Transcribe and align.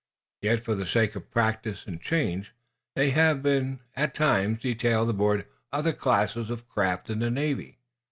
Yet, 0.41 0.61
for 0.65 0.73
the 0.73 0.87
sake 0.87 1.15
of 1.15 1.29
practice 1.29 1.85
and 1.85 2.01
change, 2.01 2.53
they 2.95 3.11
have 3.11 3.43
been, 3.43 3.81
at 3.95 4.15
times, 4.15 4.59
detailed 4.61 5.11
aboard 5.11 5.45
other 5.71 5.93
classes 5.93 6.49
of 6.49 6.67
craft 6.67 7.11
in 7.11 7.19
the 7.19 7.29
Navy. 7.29 7.77